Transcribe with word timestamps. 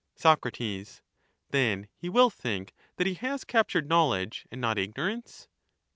Soc, 0.15 0.43
Then 1.51 1.87
he 1.95 2.09
will 2.09 2.31
think 2.31 2.73
that 2.95 3.05
he 3.05 3.13
has 3.13 3.43
captured 3.43 3.87
knowledge 3.87 4.47
and 4.49 4.59
not 4.59 4.79
ignorance 4.79 5.47